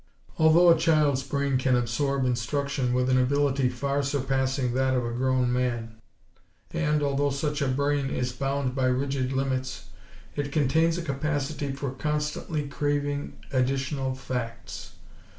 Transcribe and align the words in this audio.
Although 0.39 0.71
a 0.71 0.79
child's 0.79 1.21
brain 1.21 1.59
can 1.59 1.75
absorb 1.75 2.25
instruction 2.25 2.91
with 2.91 3.07
an 3.11 3.19
ability 3.19 3.69
far 3.69 4.01
surpassing 4.01 4.73
that 4.73 4.95
of 4.95 5.05
a 5.05 5.11
grown 5.11 5.53
man; 5.53 5.93
and, 6.73 7.03
although 7.03 7.29
such 7.29 7.61
a 7.61 7.65
young 7.65 7.75
brain 7.75 8.09
is 8.09 8.31
bound 8.33 8.73
by 8.73 8.87
rigid 8.87 9.31
limits, 9.31 9.89
it 10.35 10.51
contains 10.51 10.97
a 10.97 11.03
capacity 11.03 11.71
for 11.71 11.91
constantly 11.91 12.67
craving 12.67 13.33
additional 13.53 14.15
facts. 14.15 14.93